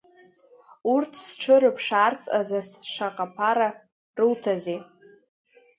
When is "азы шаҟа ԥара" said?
2.39-3.69